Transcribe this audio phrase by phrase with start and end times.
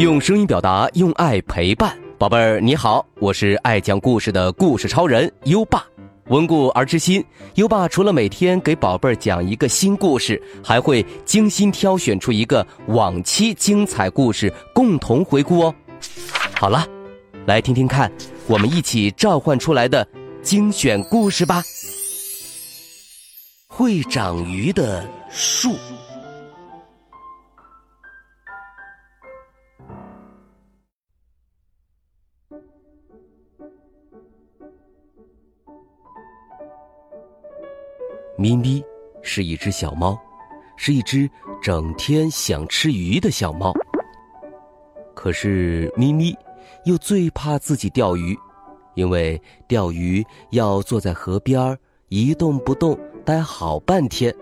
[0.00, 5.84] 用声音表达，用爱陪伴，宝贝儿你好，我是爱讲故事的故事超人优爸。
[6.28, 7.22] 温故而知新，
[7.56, 15.74] 优爸除了每天给宝贝儿讲一个新故事，还会精心挑选出一个往期精彩故事共同回顾哦。
[16.58, 16.86] 好了，
[17.44, 18.10] 来听听看，
[18.46, 20.08] 我们一起召唤出来的
[20.40, 21.62] 精选故事吧。
[23.68, 25.74] 会长鱼的树。
[38.40, 38.82] 咪咪
[39.20, 40.18] 是一只小猫，
[40.74, 41.28] 是一只
[41.60, 43.70] 整天想吃鱼的小猫。
[45.14, 46.34] 可是咪咪
[46.86, 48.34] 又最怕自己钓鱼，
[48.94, 54.34] 因为钓鱼要坐在河边一动不动待好半天，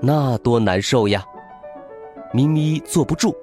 [0.00, 1.24] 那多难受呀！
[2.32, 3.34] 咪咪坐不住，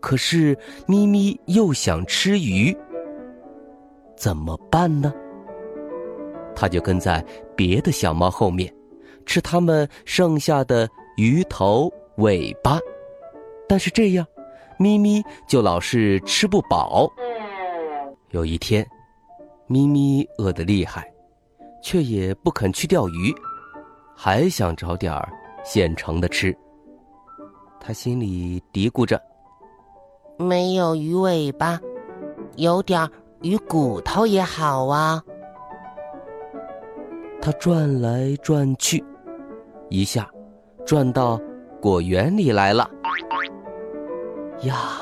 [0.00, 0.56] 可是
[0.86, 2.74] 咪咪又想吃鱼，
[4.16, 5.12] 怎么办呢？
[6.54, 7.22] 它就跟在
[7.54, 8.72] 别的小猫后面。
[9.26, 12.78] 吃它们剩下的鱼头、尾巴，
[13.68, 14.26] 但是这样，
[14.78, 17.12] 咪咪就老是吃不饱。
[18.30, 18.86] 有一天，
[19.66, 21.12] 咪咪饿得厉害，
[21.82, 23.34] 却也不肯去钓鱼，
[24.16, 25.28] 还想找点儿
[25.64, 26.56] 现成的吃。
[27.80, 29.20] 他心里嘀咕着
[30.38, 31.80] ：“没有鱼尾巴，
[32.56, 33.08] 有点
[33.42, 35.22] 鱼骨头也好啊。”
[37.40, 39.04] 他转来转去。
[39.88, 40.28] 一下，
[40.84, 41.40] 转到
[41.80, 42.90] 果园里来了。
[44.62, 45.00] 呀，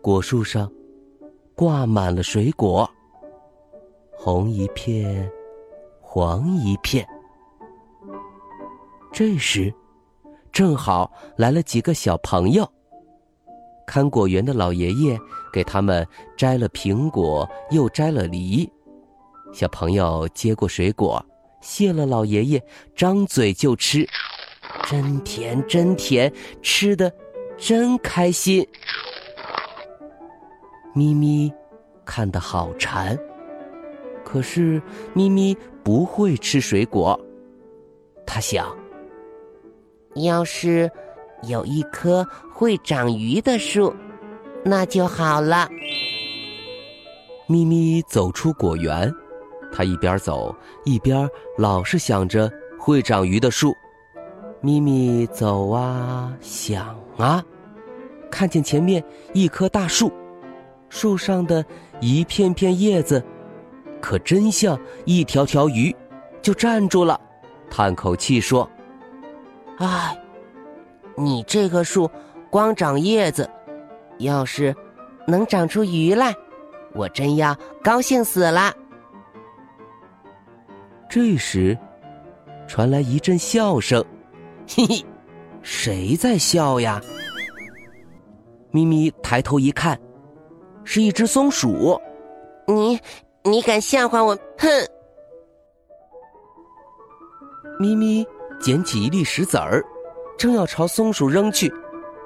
[0.00, 0.70] 果树上
[1.54, 2.88] 挂满了水果，
[4.12, 5.30] 红一片，
[6.00, 7.06] 黄一片。
[9.12, 9.72] 这时，
[10.52, 12.66] 正好来了几个小朋友。
[13.86, 15.18] 看果园的老爷爷
[15.52, 18.70] 给他们摘了苹果，又摘了梨。
[19.52, 21.24] 小朋友接过水果。
[21.60, 22.62] 谢了，老爷爷，
[22.94, 24.08] 张嘴就吃，
[24.88, 26.32] 真甜真甜，
[26.62, 27.12] 吃的
[27.56, 28.66] 真开心。
[30.94, 31.52] 咪咪
[32.04, 33.18] 看得好馋，
[34.24, 34.80] 可是
[35.14, 37.18] 咪咪不会吃水果。
[38.26, 38.76] 他想，
[40.14, 40.90] 要是
[41.42, 43.94] 有一棵会长鱼的树，
[44.64, 45.68] 那就好了。
[47.46, 49.12] 咪咪走出果园。
[49.72, 53.74] 他一边走一边老是想着会长鱼的树，
[54.60, 57.44] 咪咪走啊想啊，
[58.30, 59.02] 看见前面
[59.32, 60.12] 一棵大树，
[60.88, 61.64] 树上的
[62.00, 63.22] 一片片叶子，
[64.00, 65.94] 可真像一条条鱼，
[66.40, 67.20] 就站住了，
[67.70, 68.68] 叹口气说
[69.78, 70.18] ：“唉，
[71.16, 72.10] 你这棵树
[72.50, 73.48] 光长叶子，
[74.18, 74.74] 要是
[75.26, 76.34] 能长出鱼来，
[76.94, 78.74] 我真要高兴死了。”
[81.08, 81.76] 这时，
[82.66, 84.04] 传来一阵笑声，
[84.68, 85.04] 嘿嘿，
[85.62, 87.00] 谁在笑呀？
[88.70, 89.98] 咪咪抬头一看，
[90.84, 91.98] 是一只松鼠。
[92.66, 93.00] 你，
[93.42, 94.36] 你敢笑话我？
[94.58, 94.68] 哼！
[97.80, 98.26] 咪咪
[98.60, 99.82] 捡起一粒石子儿，
[100.36, 101.72] 正要朝松鼠扔去，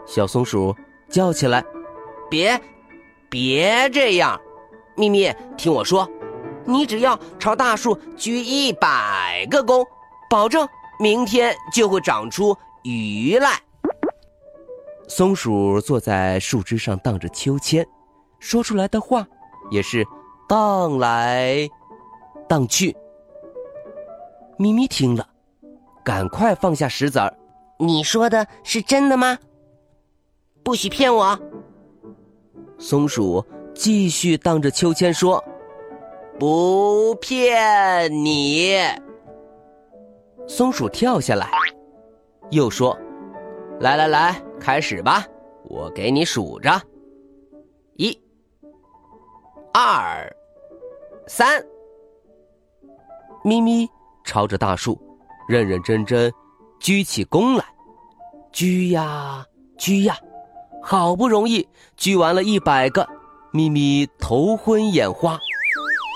[0.06, 0.74] 小松鼠
[1.08, 1.64] 叫起来
[2.28, 2.60] ：“别，
[3.30, 4.40] 别这样！
[4.96, 6.10] 咪咪，听我说。”
[6.64, 9.84] 你只要朝大树鞠一百个躬，
[10.30, 10.68] 保证
[10.98, 13.60] 明天就会长出鱼来。
[15.08, 17.86] 松鼠坐在树枝上荡着秋千，
[18.38, 19.26] 说出来的话
[19.70, 20.06] 也是
[20.48, 21.68] 荡来
[22.48, 22.96] 荡去。
[24.56, 25.28] 咪咪听了，
[26.04, 27.34] 赶快放下石子儿。
[27.78, 29.36] 你说的是真的吗？
[30.62, 31.38] 不许骗我！
[32.78, 33.44] 松鼠
[33.74, 35.42] 继续荡着秋千说。
[36.42, 38.74] 不骗你，
[40.48, 41.48] 松鼠跳下来，
[42.50, 42.98] 又说
[43.78, 45.24] ：“来来来，开始吧，
[45.62, 46.82] 我给你数着，
[47.94, 48.20] 一、
[49.72, 50.28] 二、
[51.28, 51.64] 三。”
[53.44, 53.88] 咪咪
[54.24, 55.00] 朝着大树
[55.46, 56.28] 认认真真
[56.80, 57.64] 鞠起躬来，
[58.50, 59.46] 鞠呀
[59.78, 60.18] 鞠呀，
[60.82, 63.08] 好不容易鞠完了一百个，
[63.52, 65.38] 咪咪头昏眼花。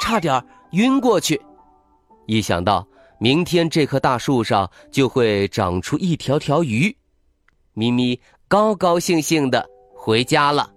[0.03, 1.41] 差点晕过去，
[2.27, 2.87] 一想到
[3.19, 6.97] 明天这棵大树上就会长出一条条鱼，
[7.73, 10.71] 咪咪高高兴兴的回家了。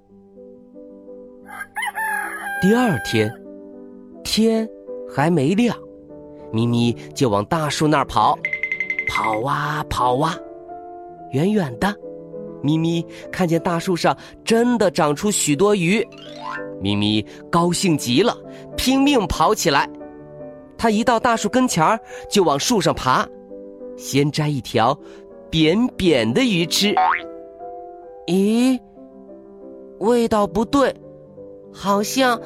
[2.61, 3.31] 第二天，
[4.23, 4.67] 天
[5.09, 5.77] 还没亮，
[6.51, 8.37] 咪咪就往大树那儿跑，
[9.09, 10.35] 跑啊跑啊，
[11.31, 11.95] 远远的，
[12.61, 16.05] 咪咪看见大树上真的长出许多鱼，
[16.81, 18.35] 咪咪高兴极了，
[18.75, 19.89] 拼命跑起来。
[20.77, 23.27] 它一到大树跟前儿，就往树上爬，
[23.97, 24.97] 先摘一条
[25.49, 26.95] 扁扁的鱼吃。
[28.27, 28.79] 咦，
[29.99, 30.95] 味道不对，
[31.73, 32.39] 好像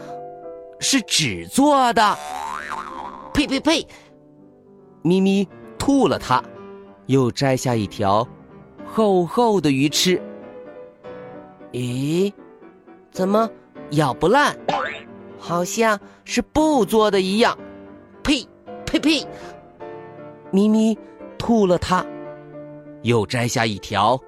[0.80, 2.18] 是纸做的。
[3.33, 3.86] 呸呸呸！
[5.04, 6.44] 咪咪吐了它，
[7.07, 8.27] 又摘下一条
[8.95, 10.22] 厚厚的鱼吃。
[11.72, 12.31] 咦，
[13.12, 13.50] 怎么
[13.94, 14.56] 咬不烂？
[15.40, 17.57] 好像是布做的一样。
[18.22, 18.48] 呸
[18.86, 19.28] 呸呸！
[20.51, 20.95] 咪咪
[21.40, 22.06] 吐了它，
[23.01, 24.22] 又摘下一条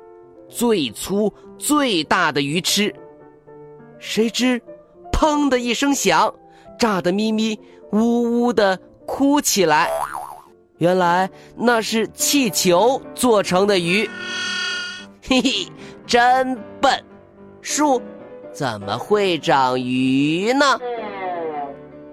[0.49, 2.91] 最粗最大的鱼吃。
[3.99, 4.59] 谁知，
[5.11, 6.33] 砰的一声响，
[6.79, 7.59] 炸得咪咪
[7.91, 9.91] 呜呜的哭起来。
[10.79, 14.09] 原来那是气球做成的鱼。
[15.27, 15.67] 嘿嘿，
[16.05, 17.03] 真笨！
[17.61, 17.99] 树
[18.53, 20.65] 怎么会长鱼呢？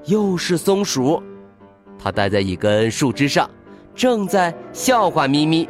[0.06, 1.23] 又是松鼠。
[1.99, 3.50] 它待在一根树枝上，
[3.94, 5.69] 正在笑话咪咪。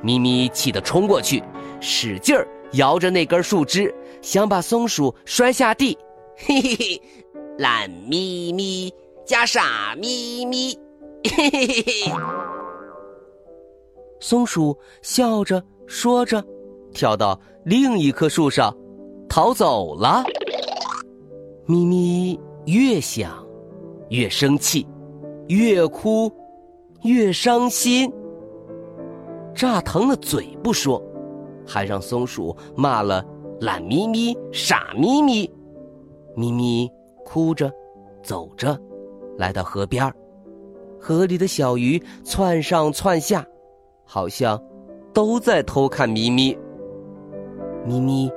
[0.00, 1.42] 咪咪气得冲过去，
[1.80, 3.92] 使劲儿摇着那根树枝，
[4.22, 5.98] 想把松鼠摔下地。
[6.36, 7.02] 嘿嘿嘿，
[7.58, 8.94] 懒咪咪
[9.24, 10.78] 加傻咪咪，
[11.24, 12.12] 嘿嘿嘿嘿。
[14.20, 16.44] 松鼠笑着说着，
[16.96, 18.74] 跳到另一棵树上，
[19.28, 20.24] 逃走了。
[21.66, 23.46] 咪咪越想
[24.08, 24.86] 越生气。
[25.48, 26.32] 越哭，
[27.02, 28.10] 越伤心。
[29.54, 31.00] 炸疼了嘴不说，
[31.64, 33.24] 还让松鼠骂了
[33.60, 35.48] 懒咪咪、傻咪咪。
[36.34, 36.90] 咪咪
[37.24, 37.70] 哭着
[38.24, 38.76] 走着，
[39.36, 40.12] 来到河边
[40.98, 43.46] 河里的小鱼窜上窜下，
[44.04, 44.60] 好像
[45.12, 46.58] 都在偷看咪咪。
[47.86, 48.30] 咪咪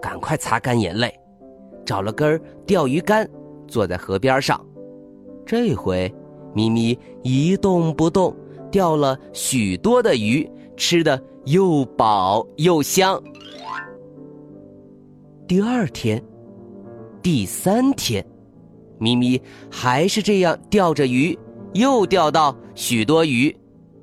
[0.00, 1.12] 赶快擦干眼泪，
[1.84, 3.28] 找了根钓鱼竿，
[3.68, 4.64] 坐在河边上。
[5.44, 6.12] 这回。
[6.56, 8.32] 咪咪一动不动，
[8.70, 13.20] 钓了许多的鱼，吃的又饱又香。
[15.48, 16.22] 第二天，
[17.20, 18.24] 第三天，
[19.00, 21.36] 咪咪还是这样钓着鱼，
[21.72, 23.52] 又钓到许多鱼。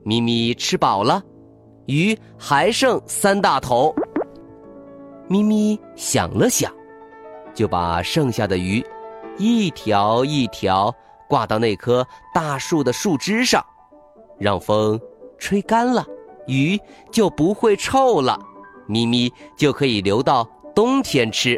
[0.04, 1.24] 咪咪吃饱了，
[1.86, 3.96] 鱼还剩三大头。
[5.32, 6.70] 咪咪想了想，
[7.54, 8.86] 就把剩下的鱼
[9.38, 10.94] 一条一条。
[11.30, 13.66] 挂到那棵大树的树枝上，
[14.38, 15.00] 让风
[15.38, 16.06] 吹干了，
[16.46, 16.78] 鱼
[17.10, 18.38] 就不会臭了。
[18.86, 20.44] 咪咪就可以留到
[20.76, 21.58] 冬天吃。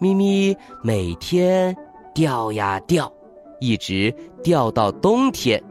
[0.00, 1.72] 咪咪每天
[2.12, 3.12] 钓呀钓，
[3.60, 5.62] 一直钓到冬天。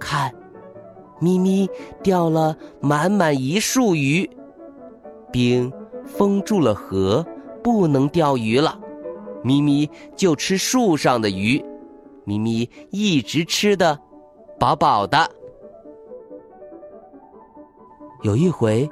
[0.00, 0.34] 看，
[1.20, 1.70] 咪咪
[2.02, 4.28] 钓了满满一束鱼，
[5.36, 5.70] 冰
[6.06, 7.22] 封住了河，
[7.62, 8.80] 不能钓鱼了。
[9.44, 9.86] 咪咪
[10.16, 11.62] 就吃树上的鱼。
[12.24, 14.00] 咪咪一直吃的
[14.58, 15.30] 饱饱的。
[18.22, 18.88] 有一回，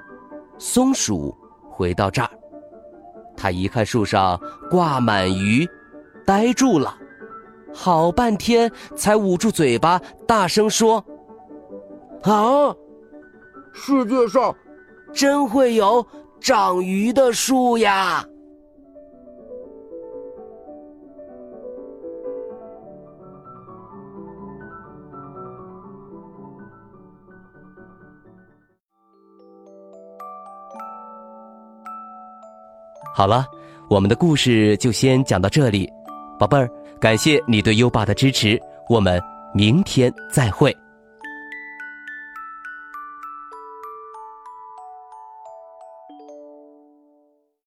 [0.58, 1.34] 松鼠
[1.70, 2.28] 回到这儿，
[3.34, 4.38] 它一看树上
[4.70, 5.66] 挂满鱼，
[6.26, 6.94] 呆住了，
[7.72, 11.02] 好半天才捂住嘴巴，大声说
[12.20, 12.76] ：“啊，
[13.72, 14.54] 世界上
[15.10, 16.06] 真会有
[16.44, 18.22] 长鱼的树呀！”
[33.14, 33.46] 好了，
[33.88, 35.90] 我们的故事就先讲到这里，
[36.38, 36.68] 宝贝儿，
[37.00, 38.60] 感谢你对优爸的支持，
[38.90, 39.18] 我们
[39.54, 40.76] 明天再会。